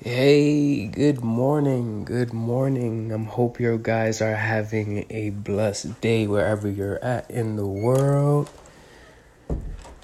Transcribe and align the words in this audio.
Hey, 0.00 0.86
good 0.86 1.24
morning. 1.24 2.04
Good 2.04 2.32
morning. 2.32 3.10
I 3.10 3.14
am 3.14 3.24
hope 3.24 3.58
you 3.58 3.76
guys 3.82 4.22
are 4.22 4.36
having 4.36 5.04
a 5.10 5.30
blessed 5.30 6.00
day 6.00 6.28
wherever 6.28 6.70
you're 6.70 7.02
at 7.04 7.28
in 7.28 7.56
the 7.56 7.66
world. 7.66 8.48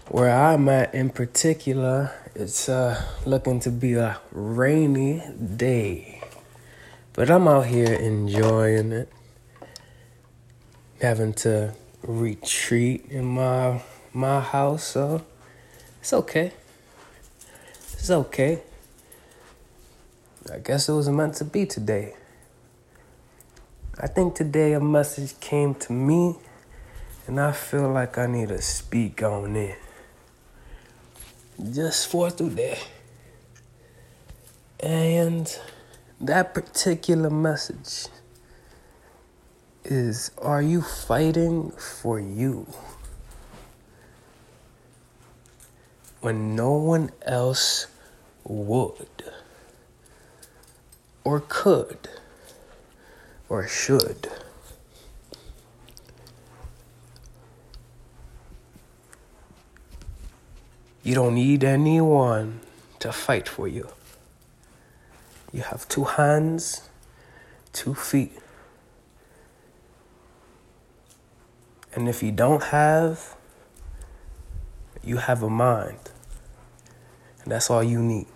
Where 0.08 0.34
I'm 0.34 0.68
at 0.68 0.92
in 0.96 1.10
particular, 1.10 2.10
it's 2.34 2.68
uh 2.68 3.00
looking 3.24 3.60
to 3.60 3.70
be 3.70 3.94
a 3.94 4.18
rainy 4.32 5.22
day. 5.38 6.20
But 7.12 7.30
I'm 7.30 7.46
out 7.46 7.66
here 7.66 7.94
enjoying 7.94 8.90
it. 8.90 9.08
Having 11.00 11.34
to 11.46 11.72
retreat 12.02 13.06
in 13.10 13.26
my 13.26 13.80
my 14.12 14.40
house, 14.40 14.82
so 14.82 15.22
it's 16.00 16.12
okay. 16.12 16.52
It's 17.92 18.10
okay. 18.10 18.60
I 20.52 20.58
guess 20.58 20.90
it 20.90 20.92
was 20.92 21.08
meant 21.08 21.34
to 21.36 21.44
be 21.44 21.64
today. 21.64 22.14
I 23.98 24.06
think 24.06 24.34
today 24.34 24.74
a 24.74 24.80
message 24.80 25.40
came 25.40 25.74
to 25.76 25.92
me, 25.92 26.36
and 27.26 27.40
I 27.40 27.52
feel 27.52 27.88
like 27.90 28.18
I 28.18 28.26
need 28.26 28.48
to 28.48 28.60
speak 28.60 29.22
on 29.22 29.56
it. 29.56 29.78
Just 31.72 32.08
for 32.08 32.30
today. 32.30 32.78
And 34.80 35.50
that 36.20 36.52
particular 36.52 37.30
message 37.30 38.08
is 39.82 40.30
Are 40.36 40.60
you 40.60 40.82
fighting 40.82 41.70
for 41.70 42.20
you? 42.20 42.66
When 46.20 46.54
no 46.54 46.74
one 46.74 47.12
else 47.22 47.86
would 48.44 49.08
or 51.24 51.42
could 51.48 52.08
or 53.48 53.66
should. 53.66 54.28
You 61.02 61.14
don't 61.14 61.34
need 61.34 61.64
anyone 61.64 62.60
to 63.00 63.12
fight 63.12 63.48
for 63.48 63.68
you. 63.68 63.88
You 65.52 65.62
have 65.62 65.86
two 65.88 66.04
hands, 66.04 66.88
two 67.72 67.94
feet. 67.94 68.32
And 71.94 72.08
if 72.08 72.22
you 72.22 72.32
don't 72.32 72.62
have, 72.64 73.36
you 75.02 75.18
have 75.18 75.42
a 75.42 75.50
mind. 75.50 76.10
And 77.42 77.52
that's 77.52 77.70
all 77.70 77.84
you 77.84 78.02
need. 78.02 78.26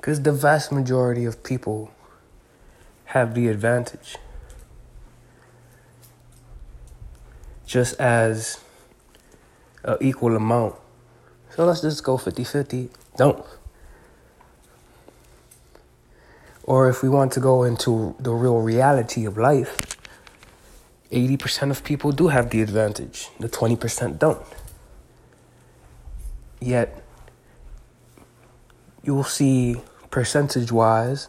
Because 0.00 0.22
the 0.22 0.32
vast 0.32 0.72
majority 0.72 1.24
of 1.24 1.42
people 1.42 1.90
have 3.06 3.34
the 3.34 3.48
advantage. 3.48 4.16
Just 7.66 7.98
as 8.00 8.60
an 9.84 9.96
equal 10.00 10.36
amount. 10.36 10.74
So 11.50 11.64
let's 11.66 11.80
just 11.80 12.02
go 12.04 12.16
50 12.16 12.44
50. 12.44 12.90
Don't. 13.16 13.44
Or 16.64 16.88
if 16.88 17.02
we 17.02 17.08
want 17.08 17.32
to 17.32 17.40
go 17.40 17.64
into 17.64 18.14
the 18.20 18.30
real 18.32 18.60
reality 18.60 19.24
of 19.24 19.38
life, 19.38 19.96
80% 21.10 21.70
of 21.70 21.82
people 21.82 22.12
do 22.12 22.28
have 22.28 22.50
the 22.50 22.60
advantage, 22.60 23.28
the 23.40 23.48
20% 23.48 24.18
don't. 24.18 24.42
Yet, 26.60 27.02
you'll 29.08 29.24
see 29.24 29.80
percentage 30.10 30.70
wise 30.70 31.28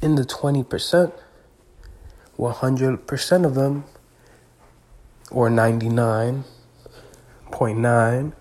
in 0.00 0.14
the 0.14 0.22
20%, 0.22 1.12
100% 2.38 3.44
of 3.44 3.54
them, 3.56 3.84
or 5.32 5.50
99.9, 5.50 8.32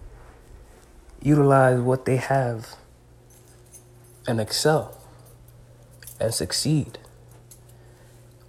utilize 1.23 1.79
what 1.79 2.05
they 2.05 2.17
have 2.17 2.75
and 4.27 4.39
excel 4.39 4.95
and 6.19 6.31
succeed. 6.31 6.99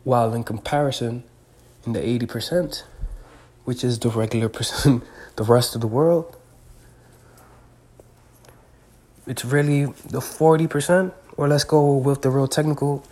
While 0.04 0.34
in 0.34 0.44
comparison, 0.44 1.24
in 1.86 1.94
the 1.94 2.00
80%, 2.00 2.82
which 3.64 3.82
is 3.82 3.98
the 3.98 4.10
regular 4.10 4.50
person, 4.50 5.00
the 5.36 5.44
rest 5.44 5.74
of 5.74 5.80
the 5.80 5.86
world, 5.86 6.36
it's 9.28 9.44
really 9.44 9.84
the 9.84 10.20
40%, 10.20 11.12
or 11.36 11.48
let's 11.48 11.64
go 11.64 11.96
with 11.96 12.22
the 12.22 12.30
real 12.30 12.48
technical, 12.48 13.04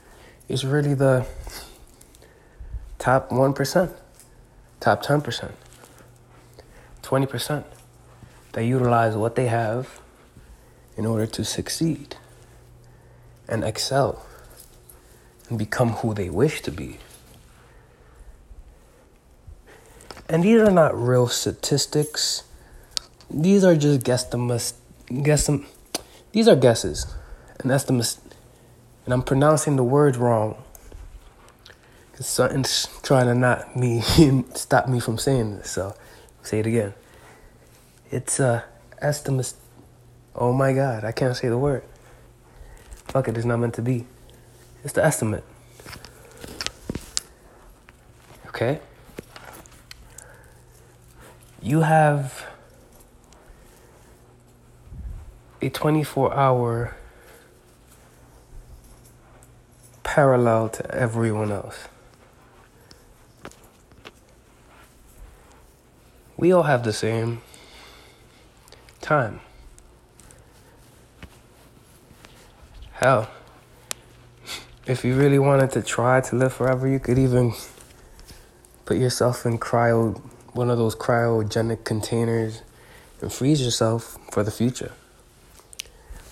it's 0.48 0.64
really 0.64 0.94
the 0.94 1.26
top 2.98 3.28
1%, 3.28 3.92
top 4.80 5.04
10%, 5.04 5.52
20% 7.02 7.64
that 8.52 8.64
utilize 8.64 9.14
what 9.14 9.36
they 9.36 9.46
have 9.48 10.00
in 10.96 11.04
order 11.04 11.26
to 11.26 11.44
succeed 11.44 12.16
and 13.46 13.62
excel 13.62 14.24
and 15.50 15.58
become 15.58 15.90
who 15.90 16.14
they 16.14 16.30
wish 16.30 16.62
to 16.62 16.70
be. 16.70 16.98
And 20.28 20.42
these 20.42 20.60
are 20.60 20.70
not 20.70 20.98
real 21.00 21.28
statistics. 21.28 22.42
These 23.30 23.62
are 23.62 23.76
just 23.76 24.00
guesstimates, 24.00 24.72
guesstim, 25.08 25.66
these 26.32 26.48
are 26.48 26.56
guesses 26.56 27.06
and 27.60 27.70
estimates, 27.70 28.20
and 29.04 29.14
I'm 29.14 29.22
pronouncing 29.22 29.76
the 29.76 29.84
words 29.84 30.18
wrong. 30.18 30.62
Cause 32.14 32.26
something's 32.26 32.88
trying 33.02 33.26
to 33.26 33.34
not 33.34 33.76
me 33.76 34.02
stop 34.54 34.88
me 34.88 35.00
from 35.00 35.18
saying 35.18 35.58
this. 35.58 35.70
So, 35.70 35.94
say 36.42 36.60
it 36.60 36.66
again. 36.66 36.94
It's 38.10 38.40
uh 38.40 38.62
estimates. 39.00 39.54
Oh 40.34 40.52
my 40.52 40.72
God, 40.72 41.04
I 41.04 41.12
can't 41.12 41.36
say 41.36 41.48
the 41.48 41.58
word. 41.58 41.82
Fuck 43.08 43.28
it, 43.28 43.36
it's 43.36 43.46
not 43.46 43.58
meant 43.58 43.74
to 43.74 43.82
be. 43.82 44.06
It's 44.82 44.92
the 44.92 45.04
estimate. 45.04 45.44
Okay. 48.48 48.80
You 51.60 51.80
have 51.80 52.46
a 55.62 55.70
24 55.70 56.34
hour 56.34 56.96
parallel 60.02 60.68
to 60.68 60.90
everyone 60.94 61.50
else. 61.50 61.88
We 66.36 66.52
all 66.52 66.64
have 66.64 66.84
the 66.84 66.92
same 66.92 67.40
time. 69.00 69.40
Hell, 72.92 73.28
if 74.86 75.04
you 75.04 75.14
really 75.16 75.38
wanted 75.38 75.70
to 75.72 75.82
try 75.82 76.20
to 76.20 76.36
live 76.36 76.52
forever, 76.52 76.86
you 76.86 76.98
could 76.98 77.18
even 77.18 77.52
put 78.84 78.96
yourself 78.96 79.44
in 79.44 79.58
cryo, 79.58 80.20
one 80.52 80.70
of 80.70 80.78
those 80.78 80.94
cryogenic 80.94 81.84
containers, 81.84 82.62
and 83.20 83.32
freeze 83.32 83.62
yourself 83.62 84.18
for 84.30 84.42
the 84.42 84.50
future. 84.50 84.92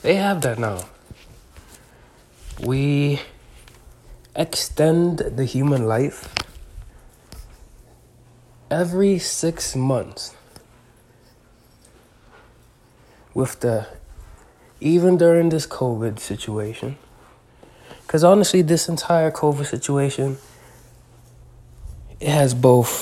They 0.05 0.17
have 0.17 0.43
that 0.43 0.59
now. 0.59 0.85
We 2.61 3.23
extend 4.37 5.21
the 5.21 5.47
human 5.47 5.89
life 5.89 6.29
every 8.71 9.19
six 9.19 9.75
months 9.75 10.35
with 13.33 13.61
the 13.61 13.87
even 14.79 15.17
during 15.17 15.49
this 15.49 15.67
COVID 15.67 16.19
situation. 16.19 16.99
Because 18.07 18.23
honestly, 18.23 18.61
this 18.61 18.91
entire 18.91 19.31
COVID 19.31 19.65
situation, 19.65 20.37
it 22.21 22.29
has 22.29 22.53
both 22.53 22.93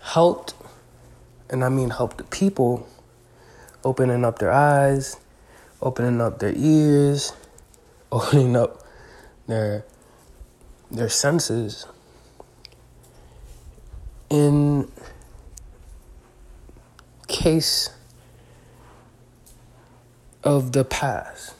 helped, 0.00 0.54
and 1.50 1.62
I 1.62 1.68
mean 1.68 1.90
helped 1.90 2.16
the 2.16 2.24
people 2.24 2.88
opening 3.84 4.24
up 4.24 4.38
their 4.38 4.50
eyes 4.52 5.18
opening 5.80 6.20
up 6.20 6.38
their 6.38 6.52
ears, 6.56 7.32
opening 8.12 8.56
up 8.56 8.82
their 9.46 9.84
their 10.90 11.08
senses 11.08 11.86
in 14.30 14.90
case 17.28 17.90
of 20.44 20.72
the 20.72 20.84
past. 20.84 21.54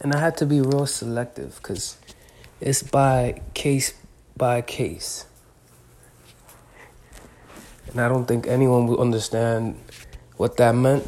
And 0.00 0.12
I 0.14 0.18
had 0.18 0.36
to 0.38 0.46
be 0.46 0.60
real 0.60 0.86
selective 0.86 1.56
because 1.56 1.96
it's 2.60 2.82
by 2.82 3.40
case 3.54 3.94
by 4.36 4.62
case. 4.62 5.26
And 7.88 8.00
I 8.00 8.08
don't 8.08 8.26
think 8.26 8.46
anyone 8.46 8.86
will 8.86 9.00
understand 9.00 9.78
what 10.36 10.56
that 10.58 10.74
meant 10.74 11.06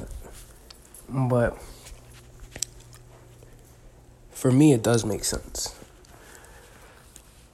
But 1.14 1.58
for 4.30 4.50
me, 4.50 4.72
it 4.72 4.82
does 4.82 5.04
make 5.04 5.24
sense. 5.24 5.74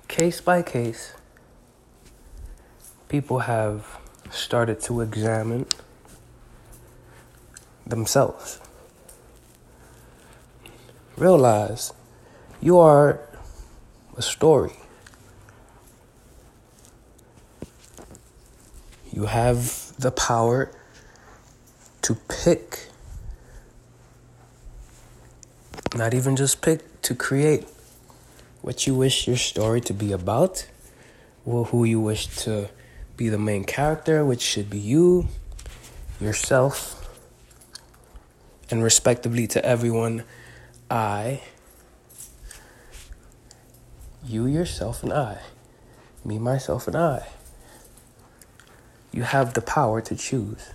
Case 0.06 0.40
by 0.40 0.62
case, 0.62 1.12
people 3.08 3.40
have 3.40 3.98
started 4.30 4.80
to 4.82 5.00
examine 5.00 5.66
themselves. 7.86 8.60
Realize 11.16 11.92
you 12.60 12.78
are 12.78 13.20
a 14.16 14.22
story. 14.22 14.76
You 19.12 19.26
have 19.26 19.92
the 19.98 20.12
power 20.12 20.70
to 22.02 22.14
pick, 22.14 22.87
not 25.94 26.14
even 26.14 26.36
just 26.36 26.60
pick, 26.60 27.00
to 27.02 27.14
create 27.14 27.66
what 28.60 28.86
you 28.86 28.94
wish 28.94 29.26
your 29.26 29.36
story 29.36 29.80
to 29.80 29.94
be 29.94 30.12
about, 30.12 30.66
or 31.46 31.66
who 31.66 31.84
you 31.84 32.00
wish 32.00 32.26
to 32.26 32.68
be 33.16 33.28
the 33.28 33.38
main 33.38 33.64
character, 33.64 34.24
which 34.24 34.42
should 34.42 34.68
be 34.68 34.78
you, 34.78 35.28
yourself, 36.20 37.08
and 38.70 38.82
respectively 38.82 39.46
to 39.46 39.64
everyone, 39.64 40.24
I, 40.90 41.42
you, 44.24 44.46
yourself, 44.46 45.02
and 45.02 45.12
I, 45.12 45.38
me, 46.24 46.38
myself, 46.38 46.86
and 46.86 46.96
I. 46.96 47.26
You 49.12 49.22
have 49.22 49.54
the 49.54 49.62
power 49.62 50.00
to 50.02 50.14
choose 50.14 50.70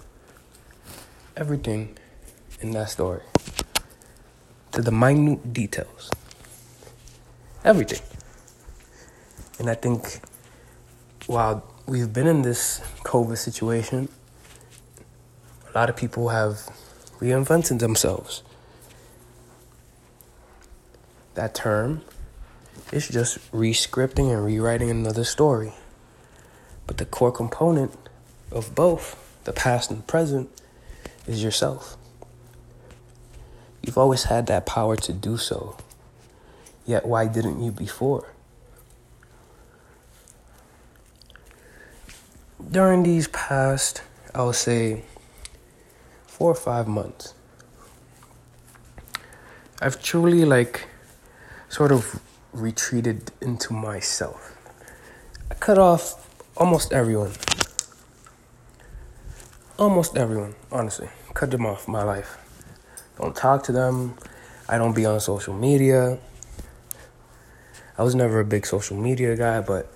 everything 1.35 1.97
in 2.61 2.71
that 2.71 2.89
story 2.89 3.21
to 4.73 4.81
the 4.81 4.91
minute 4.91 5.53
details. 5.53 6.11
Everything. 7.63 8.01
And 9.59 9.69
I 9.69 9.75
think 9.75 10.19
while 11.27 11.63
we've 11.85 12.11
been 12.11 12.27
in 12.27 12.41
this 12.41 12.81
COVID 13.03 13.37
situation, 13.37 14.09
a 15.73 15.77
lot 15.77 15.89
of 15.89 15.95
people 15.95 16.29
have 16.29 16.69
reinvented 17.19 17.79
themselves. 17.79 18.43
That 21.35 21.55
term 21.55 22.01
is 22.91 23.07
just 23.07 23.39
rescripting 23.51 24.31
and 24.33 24.43
rewriting 24.43 24.89
another 24.89 25.23
story. 25.23 25.73
But 26.85 26.97
the 26.97 27.05
core 27.05 27.31
component 27.31 27.95
of 28.51 28.75
both, 28.75 29.39
the 29.45 29.53
past 29.53 29.89
and 29.89 30.05
present, 30.05 30.49
is 31.25 31.43
yourself. 31.43 31.97
You've 33.83 33.97
always 33.97 34.23
had 34.23 34.47
that 34.47 34.65
power 34.65 34.95
to 34.95 35.11
do 35.11 35.37
so. 35.37 35.75
Yet, 36.85 37.05
why 37.05 37.27
didn't 37.27 37.61
you 37.61 37.71
before? 37.71 38.33
During 42.71 43.03
these 43.03 43.27
past, 43.27 44.01
I 44.33 44.43
would 44.43 44.55
say, 44.55 45.03
four 46.25 46.51
or 46.51 46.55
five 46.55 46.87
months, 46.87 47.33
I've 49.81 50.01
truly, 50.01 50.45
like, 50.45 50.87
sort 51.67 51.91
of 51.91 52.21
retreated 52.53 53.31
into 53.41 53.73
myself. 53.73 54.57
I 55.51 55.55
cut 55.55 55.77
off 55.77 56.25
almost 56.55 56.93
everyone. 56.93 57.33
Almost 59.77 60.15
everyone, 60.15 60.55
honestly. 60.71 61.09
Cut 61.33 61.51
them 61.51 61.65
off 61.65 61.87
my 61.87 62.03
life. 62.03 62.42
Don't 63.17 63.35
talk 63.35 63.63
to 63.63 63.71
them. 63.71 64.15
I 64.67 64.77
don't 64.77 64.93
be 64.93 65.05
on 65.05 65.19
social 65.19 65.53
media. 65.53 66.17
I 67.97 68.03
was 68.03 68.15
never 68.15 68.39
a 68.39 68.45
big 68.45 68.65
social 68.65 68.97
media 68.97 69.35
guy, 69.35 69.61
but 69.61 69.91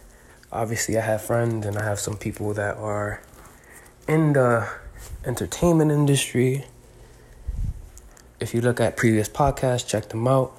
obviously 0.52 0.98
I 0.98 1.02
have 1.02 1.22
friends 1.22 1.66
and 1.66 1.78
I 1.78 1.84
have 1.84 2.00
some 2.00 2.16
people 2.16 2.54
that 2.54 2.78
are 2.78 3.22
in 4.08 4.34
the 4.34 4.68
entertainment 5.25 5.92
industry. 5.92 6.66
If 8.40 8.54
you 8.54 8.62
look 8.62 8.80
at 8.80 8.98
previous 8.98 9.28
podcasts, 9.28 9.88
check 9.88 10.10
them 10.10 10.28
out. 10.28 10.56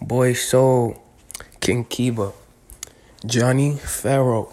Boy 0.00 0.32
Soul, 0.32 1.02
King 1.60 1.84
Kiba, 1.84 2.32
Johnny 3.26 3.76
Farrow, 3.76 4.52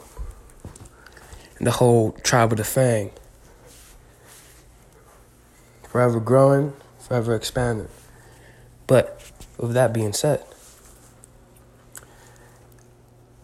and 1.57 1.67
the 1.67 1.71
whole 1.71 2.11
tribe 2.23 2.51
of 2.51 2.57
the 2.57 2.63
Fang. 2.65 3.11
Forever 5.83 6.19
growing, 6.19 6.73
forever 7.05 7.35
expanding. 7.35 7.87
But 8.87 9.31
with 9.57 9.73
that 9.73 9.93
being 9.93 10.13
said, 10.13 10.43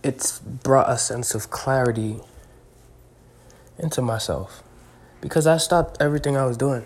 it's 0.03 0.39
brought 0.39 0.89
a 0.89 0.97
sense 0.97 1.35
of 1.35 1.51
clarity 1.51 2.19
into 3.77 4.01
myself 4.01 4.63
because 5.21 5.45
I 5.45 5.57
stopped 5.57 6.01
everything 6.01 6.35
I 6.35 6.45
was 6.45 6.57
doing. 6.57 6.85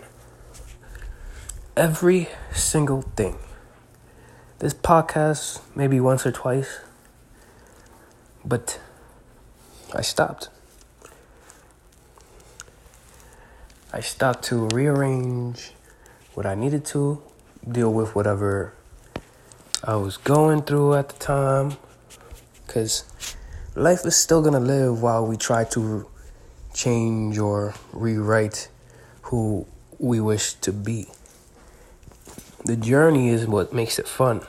Every 1.76 2.28
single 2.52 3.02
thing. 3.02 3.38
This 4.58 4.74
podcast, 4.74 5.60
maybe 5.74 5.98
once 6.00 6.26
or 6.26 6.32
twice, 6.32 6.80
but 8.44 8.78
I 9.94 10.02
stopped. 10.02 10.50
I 13.92 14.00
stopped 14.00 14.44
to 14.44 14.68
rearrange 14.68 15.72
what 16.36 16.44
I 16.44 16.54
needed 16.54 16.84
to, 16.92 17.22
deal 17.66 17.90
with 17.90 18.14
whatever 18.14 18.74
I 19.82 19.96
was 19.96 20.18
going 20.18 20.64
through 20.64 20.92
at 20.92 21.08
the 21.08 21.14
time 21.18 21.78
because 22.66 23.04
life 23.74 24.04
is 24.04 24.16
still 24.16 24.42
gonna 24.42 24.60
live 24.60 25.00
while 25.00 25.26
we 25.26 25.38
try 25.38 25.64
to 25.64 26.06
change 26.74 27.38
or 27.38 27.72
rewrite 27.90 28.68
who 29.22 29.66
we 29.98 30.20
wish 30.20 30.52
to 30.60 30.74
be. 30.74 31.06
The 32.66 32.76
journey 32.76 33.30
is 33.30 33.46
what 33.46 33.72
makes 33.72 33.98
it 33.98 34.06
fun. 34.06 34.42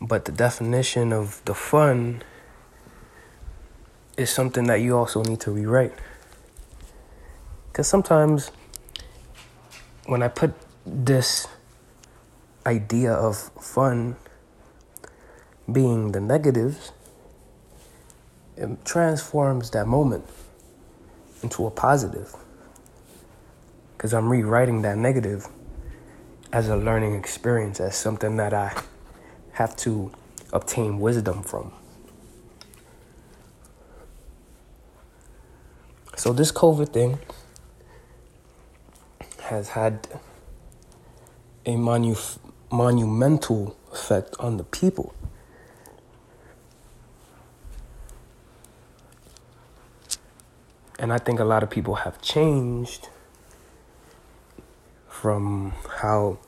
But 0.00 0.24
the 0.24 0.32
definition 0.32 1.12
of 1.12 1.40
the 1.44 1.54
fun 1.54 2.24
is 4.16 4.28
something 4.28 4.66
that 4.66 4.80
you 4.80 4.98
also 4.98 5.22
need 5.22 5.38
to 5.42 5.52
rewrite. 5.52 5.92
Because 7.74 7.88
sometimes 7.88 8.52
when 10.06 10.22
I 10.22 10.28
put 10.28 10.54
this 10.86 11.48
idea 12.64 13.12
of 13.12 13.50
fun 13.60 14.14
being 15.72 16.12
the 16.12 16.20
negatives, 16.20 16.92
it 18.56 18.84
transforms 18.84 19.70
that 19.70 19.88
moment 19.88 20.24
into 21.42 21.66
a 21.66 21.70
positive. 21.72 22.36
Because 23.96 24.14
I'm 24.14 24.28
rewriting 24.28 24.82
that 24.82 24.96
negative 24.96 25.48
as 26.52 26.68
a 26.68 26.76
learning 26.76 27.16
experience, 27.16 27.80
as 27.80 27.96
something 27.96 28.36
that 28.36 28.54
I 28.54 28.80
have 29.54 29.74
to 29.78 30.12
obtain 30.52 31.00
wisdom 31.00 31.42
from. 31.42 31.72
So, 36.14 36.32
this 36.32 36.52
COVID 36.52 36.92
thing 36.92 37.18
has 39.44 39.70
had 39.70 40.08
a 41.66 41.74
monu- 41.74 42.38
monumental 42.70 43.76
effect 43.92 44.34
on 44.38 44.56
the 44.56 44.64
people. 44.64 45.14
And 50.98 51.12
I 51.12 51.18
think 51.18 51.40
a 51.40 51.44
lot 51.44 51.62
of 51.62 51.70
people 51.70 51.96
have 51.96 52.22
changed 52.22 53.08
from 55.08 55.72
how 56.00 56.38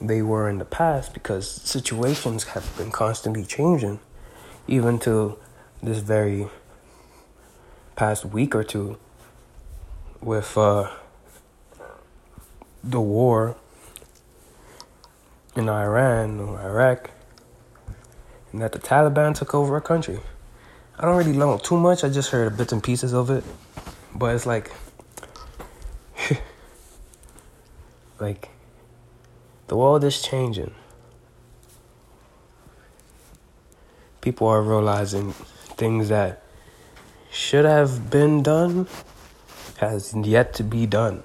they 0.00 0.22
were 0.22 0.48
in 0.48 0.58
the 0.58 0.64
past 0.64 1.12
because 1.12 1.50
situations 1.50 2.44
have 2.44 2.76
been 2.76 2.90
constantly 2.90 3.44
changing, 3.44 4.00
even 4.68 4.98
to 5.00 5.38
this 5.82 5.98
very 5.98 6.46
past 7.96 8.24
week 8.24 8.54
or 8.54 8.62
two 8.62 8.98
with 10.20 10.56
uh, 10.56 10.90
the 12.82 13.00
war 13.00 13.56
in 15.56 15.68
Iran 15.68 16.40
or 16.40 16.60
Iraq, 16.60 17.10
and 18.52 18.62
that 18.62 18.72
the 18.72 18.78
Taliban 18.78 19.34
took 19.34 19.54
over 19.54 19.76
a 19.76 19.80
country. 19.80 20.20
I 20.98 21.02
don't 21.02 21.16
really 21.16 21.36
know 21.36 21.58
too 21.58 21.76
much. 21.76 22.04
I 22.04 22.08
just 22.08 22.30
heard 22.30 22.56
bits 22.56 22.72
and 22.72 22.82
pieces 22.82 23.12
of 23.12 23.30
it, 23.30 23.44
but 24.14 24.34
it's 24.34 24.46
like, 24.46 24.70
like, 28.20 28.50
the 29.68 29.76
world 29.76 30.04
is 30.04 30.20
changing. 30.20 30.74
People 34.20 34.46
are 34.48 34.62
realizing 34.62 35.32
things 35.32 36.10
that 36.10 36.42
should 37.30 37.64
have 37.64 38.10
been 38.10 38.42
done 38.42 38.86
has 39.78 40.14
yet 40.14 40.52
to 40.54 40.62
be 40.62 40.84
done. 40.84 41.22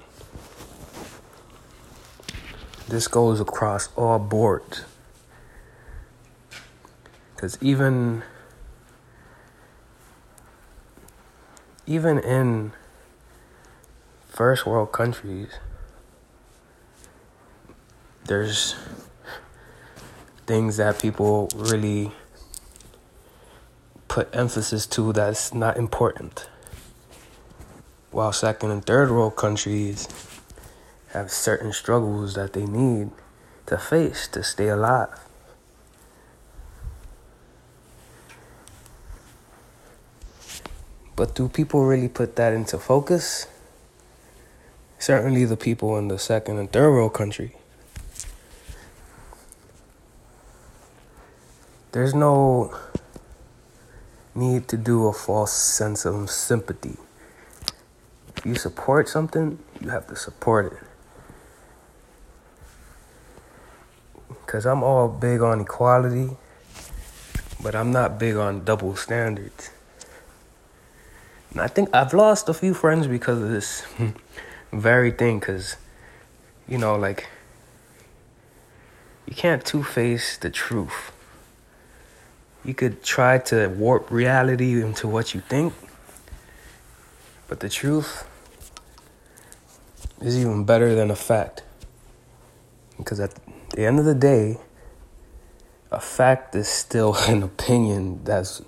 This 2.88 3.08
goes 3.08 3.40
across 3.40 3.88
all 3.96 4.18
boards. 4.18 4.84
Because 7.34 7.58
even 7.60 8.22
even 11.86 12.18
in 12.18 12.72
first 14.28 14.66
world 14.66 14.92
countries, 14.92 15.50
there's 18.24 18.74
things 20.46 20.76
that 20.76 21.00
people 21.00 21.48
really 21.54 22.12
put 24.08 24.34
emphasis 24.34 24.86
to 24.86 25.12
that's 25.12 25.52
not 25.52 25.76
important. 25.76 26.48
While 28.10 28.32
second 28.32 28.70
and 28.70 28.84
third 28.84 29.10
world 29.10 29.36
countries 29.36 30.08
have 31.16 31.30
certain 31.30 31.72
struggles 31.72 32.34
that 32.34 32.52
they 32.52 32.66
need 32.66 33.10
to 33.64 33.78
face 33.78 34.28
to 34.28 34.42
stay 34.42 34.68
alive. 34.68 35.18
But 41.16 41.34
do 41.34 41.48
people 41.48 41.86
really 41.86 42.08
put 42.08 42.36
that 42.36 42.52
into 42.52 42.76
focus? 42.76 43.46
Certainly, 44.98 45.46
the 45.46 45.56
people 45.56 45.96
in 45.96 46.08
the 46.08 46.18
second 46.18 46.58
and 46.58 46.70
third 46.70 46.90
world 46.90 47.14
country. 47.14 47.56
There's 51.92 52.14
no 52.14 52.76
need 54.34 54.68
to 54.68 54.76
do 54.76 55.06
a 55.06 55.14
false 55.14 55.52
sense 55.52 56.04
of 56.04 56.30
sympathy. 56.30 56.98
If 58.36 58.44
you 58.44 58.54
support 58.54 59.08
something, 59.08 59.58
you 59.80 59.88
have 59.88 60.06
to 60.08 60.16
support 60.16 60.74
it. 60.74 60.85
Because 64.46 64.64
I'm 64.64 64.84
all 64.84 65.08
big 65.08 65.42
on 65.42 65.62
equality, 65.62 66.30
but 67.60 67.74
I'm 67.74 67.90
not 67.90 68.16
big 68.16 68.36
on 68.36 68.64
double 68.64 68.94
standards. 68.94 69.70
And 71.50 71.60
I 71.60 71.66
think 71.66 71.88
I've 71.92 72.14
lost 72.14 72.48
a 72.48 72.54
few 72.54 72.72
friends 72.72 73.08
because 73.08 73.42
of 73.42 73.48
this 73.48 73.84
very 74.72 75.10
thing. 75.10 75.40
Because, 75.40 75.76
you 76.68 76.78
know, 76.78 76.94
like, 76.94 77.26
you 79.26 79.34
can't 79.34 79.64
two 79.64 79.82
face 79.82 80.38
the 80.38 80.50
truth. 80.50 81.10
You 82.64 82.74
could 82.74 83.02
try 83.02 83.38
to 83.38 83.66
warp 83.68 84.10
reality 84.10 84.80
into 84.80 85.08
what 85.08 85.34
you 85.34 85.40
think, 85.40 85.72
but 87.48 87.60
the 87.60 87.68
truth 87.68 88.28
is 90.20 90.38
even 90.38 90.64
better 90.64 90.94
than 90.94 91.10
a 91.10 91.16
fact. 91.16 91.62
Because 92.96 93.18
at 93.20 93.34
the 93.76 93.84
end 93.84 93.98
of 93.98 94.06
the 94.06 94.14
day, 94.14 94.56
a 95.90 96.00
fact 96.00 96.54
is 96.54 96.66
still 96.66 97.14
an 97.28 97.42
opinion 97.42 98.24
that's 98.24 98.62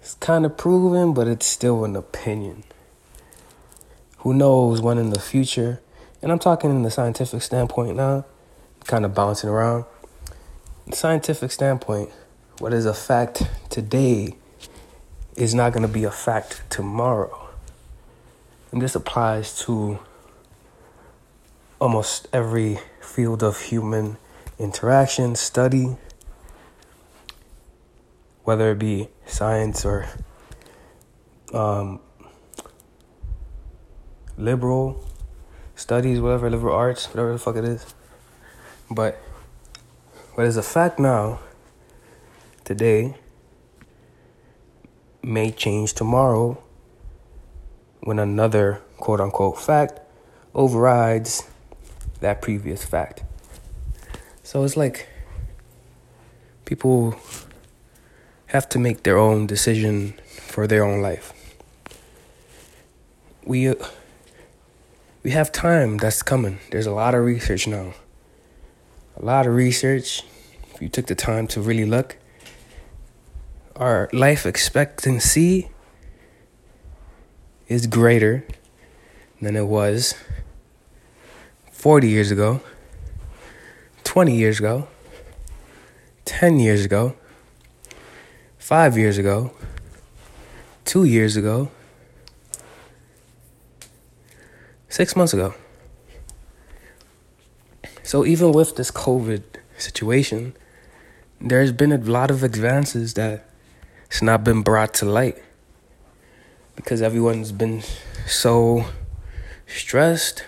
it's 0.00 0.14
kind 0.14 0.44
of 0.44 0.56
proven, 0.58 1.14
but 1.14 1.28
it's 1.28 1.46
still 1.46 1.84
an 1.84 1.96
opinion. 1.96 2.64
Who 4.18 4.34
knows 4.34 4.82
when 4.82 4.98
in 4.98 5.10
the 5.10 5.20
future, 5.20 5.80
and 6.20 6.30
I'm 6.32 6.38
talking 6.38 6.70
in 6.70 6.82
the 6.82 6.90
scientific 6.90 7.40
standpoint 7.40 7.96
now, 7.96 8.26
kind 8.84 9.04
of 9.04 9.14
bouncing 9.14 9.48
around. 9.48 9.84
The 10.86 10.96
scientific 10.96 11.50
standpoint, 11.50 12.10
what 12.58 12.74
is 12.74 12.84
a 12.84 12.92
fact 12.92 13.44
today 13.70 14.36
is 15.36 15.54
not 15.54 15.72
going 15.72 15.86
to 15.86 15.92
be 15.92 16.04
a 16.04 16.10
fact 16.10 16.62
tomorrow. 16.68 17.48
And 18.72 18.82
this 18.82 18.94
applies 18.94 19.58
to 19.60 19.98
almost 21.80 22.28
every 22.32 22.78
field 23.04 23.42
of 23.42 23.60
human 23.60 24.16
interaction, 24.58 25.34
study, 25.34 25.96
whether 28.44 28.72
it 28.72 28.78
be 28.78 29.08
science 29.26 29.84
or 29.84 30.06
um, 31.52 32.00
liberal 34.36 35.04
studies, 35.76 36.20
whatever, 36.20 36.50
liberal 36.50 36.74
arts, 36.74 37.06
whatever 37.08 37.32
the 37.32 37.38
fuck 37.38 37.56
it 37.56 37.64
is. 37.64 37.94
But 38.90 39.16
what 40.34 40.46
is 40.46 40.56
a 40.56 40.62
fact 40.62 40.98
now, 40.98 41.40
today, 42.64 43.16
may 45.22 45.50
change 45.50 45.94
tomorrow 45.94 46.62
when 48.00 48.18
another 48.18 48.82
quote 48.98 49.20
unquote 49.20 49.58
fact 49.58 50.00
overrides 50.54 51.48
that 52.24 52.40
previous 52.40 52.82
fact. 52.82 53.22
So 54.42 54.64
it's 54.64 54.76
like 54.78 55.06
people 56.64 57.16
have 58.46 58.66
to 58.70 58.78
make 58.78 59.02
their 59.02 59.18
own 59.18 59.46
decision 59.46 60.14
for 60.48 60.66
their 60.66 60.84
own 60.84 61.02
life. 61.02 61.34
We 63.44 63.68
uh, 63.68 63.74
we 65.22 65.30
have 65.32 65.52
time 65.52 65.98
that's 65.98 66.22
coming. 66.22 66.60
There's 66.70 66.86
a 66.86 66.92
lot 66.92 67.14
of 67.14 67.22
research 67.24 67.66
now. 67.66 67.92
A 69.16 69.24
lot 69.24 69.46
of 69.46 69.54
research. 69.54 70.22
If 70.74 70.80
you 70.80 70.88
took 70.88 71.06
the 71.06 71.14
time 71.14 71.46
to 71.48 71.60
really 71.60 71.84
look, 71.84 72.16
our 73.76 74.08
life 74.12 74.46
expectancy 74.46 75.68
is 77.68 77.86
greater 77.86 78.46
than 79.42 79.56
it 79.56 79.66
was 79.66 80.14
40 81.84 82.08
years 82.08 82.30
ago, 82.30 82.62
20 84.04 84.34
years 84.34 84.58
ago, 84.58 84.88
10 86.24 86.58
years 86.58 86.82
ago, 86.82 87.14
five 88.56 88.96
years 88.96 89.18
ago, 89.18 89.52
two 90.86 91.04
years 91.04 91.36
ago, 91.36 91.70
six 94.88 95.14
months 95.14 95.34
ago. 95.34 95.52
So, 98.02 98.24
even 98.24 98.52
with 98.52 98.76
this 98.76 98.90
COVID 98.90 99.42
situation, 99.76 100.56
there's 101.38 101.72
been 101.72 101.92
a 101.92 101.98
lot 101.98 102.30
of 102.30 102.42
advances 102.42 103.12
that 103.12 103.46
it's 104.06 104.22
not 104.22 104.42
been 104.42 104.62
brought 104.62 104.94
to 104.94 105.04
light 105.04 105.36
because 106.76 107.02
everyone's 107.02 107.52
been 107.52 107.82
so 108.26 108.86
stressed 109.66 110.44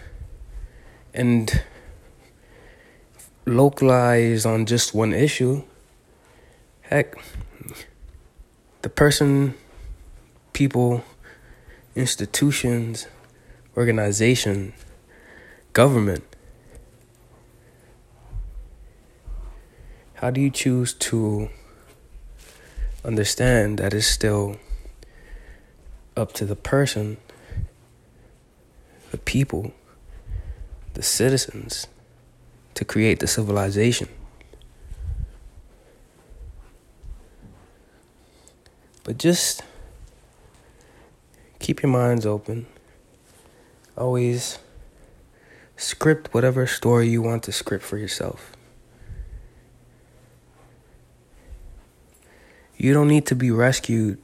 and 1.17 1.63
localize 3.47 4.45
on 4.45 4.67
just 4.67 4.95
one 4.95 5.15
issue. 5.15 5.63
Heck, 6.83 7.17
the 8.83 8.91
person, 8.91 9.55
people, 10.53 11.03
institutions, 11.95 13.09
organization, 13.77 14.75
government. 15.73 16.23
How 20.15 20.31
do 20.31 20.41
you 20.41 20.51
choose 20.51 20.93
to 20.95 21.49
understand 23.05 23.79
that 23.79 23.95
it's 23.95 24.07
still 24.07 24.57
up 26.17 26.33
to 26.35 26.45
the 26.45 26.57
person, 26.57 27.17
the 29.11 29.19
people, 29.19 29.73
the 30.97 31.03
citizens 31.03 31.87
to 32.75 32.85
create 32.85 33.21
the 33.21 33.27
civilization? 33.27 34.09
But 39.05 39.19
just 39.19 39.63
keep 41.61 41.83
your 41.83 41.93
minds 41.93 42.27
open. 42.27 42.67
Always 43.97 44.59
script 45.77 46.35
whatever 46.35 46.67
story 46.67 47.09
you 47.09 47.23
want 47.23 47.45
to 47.45 47.53
script 47.53 47.85
for 47.85 47.99
yourself. 47.99 48.53
You 52.77 52.93
don't 52.93 53.09
need 53.09 53.27
to 53.27 53.37
be 53.37 53.51
rescued 53.51 54.19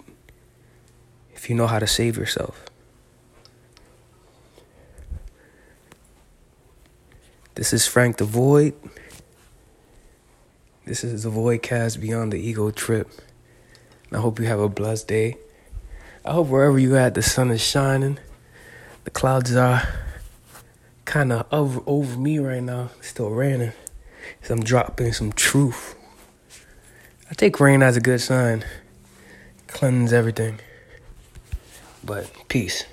if 1.32 1.48
you 1.48 1.54
know 1.54 1.66
how 1.66 1.78
to 1.78 1.86
save 1.86 2.16
yourself. 2.16 2.64
This 7.62 7.72
is 7.72 7.86
Frank 7.86 8.16
the 8.16 8.24
Void. 8.24 8.74
This 10.84 11.04
is 11.04 11.22
the 11.22 11.30
Void 11.30 11.62
Cast 11.62 12.00
Beyond 12.00 12.32
the 12.32 12.36
Ego 12.40 12.72
Trip. 12.72 13.08
I 14.10 14.16
hope 14.16 14.40
you 14.40 14.46
have 14.46 14.58
a 14.58 14.68
blessed 14.68 15.06
day. 15.06 15.36
I 16.24 16.32
hope 16.32 16.48
wherever 16.48 16.76
you 16.76 16.96
at, 16.96 17.14
the 17.14 17.22
sun 17.22 17.52
is 17.52 17.60
shining. 17.60 18.18
The 19.04 19.10
clouds 19.10 19.54
are 19.54 19.86
kind 21.04 21.32
of 21.32 21.46
over, 21.52 21.80
over 21.86 22.18
me 22.18 22.40
right 22.40 22.64
now. 22.64 22.90
It's 22.98 23.06
still 23.06 23.30
raining. 23.30 23.74
So 24.42 24.54
I'm 24.54 24.64
dropping 24.64 25.12
some 25.12 25.30
truth. 25.30 25.94
I 27.30 27.34
take 27.34 27.60
rain 27.60 27.80
as 27.80 27.96
a 27.96 28.00
good 28.00 28.20
sign. 28.20 28.64
Cleanse 29.68 30.12
everything. 30.12 30.58
But 32.02 32.28
peace. 32.48 32.86